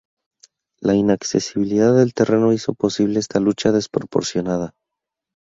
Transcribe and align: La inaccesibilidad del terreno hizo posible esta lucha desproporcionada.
La 0.79 0.95
inaccesibilidad 0.95 1.95
del 1.95 2.15
terreno 2.15 2.53
hizo 2.53 2.73
posible 2.73 3.19
esta 3.19 3.39
lucha 3.39 3.71
desproporcionada. 3.71 4.73